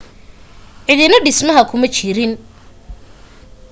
[0.85, 2.33] cidina dhismaha kuma jirin